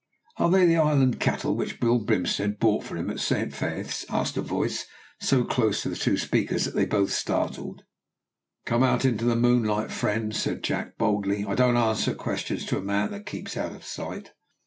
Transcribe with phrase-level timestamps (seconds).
[0.37, 4.35] "Are they the highland cattle which Will Brinsmead bought for him at Saint Faith's?" asked
[4.35, 4.87] a voice,
[5.19, 7.83] so close to the two speakers that they both started.
[8.65, 12.81] "Come out into the moonlight, friend," said Jack, boldly; "I don't answer questions to a
[12.81, 14.31] man that keeps out of sight."